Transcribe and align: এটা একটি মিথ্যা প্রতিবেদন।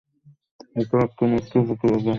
এটা 0.75 0.97
একটি 1.07 1.23
মিথ্যা 1.25 1.59
প্রতিবেদন। 1.67 2.09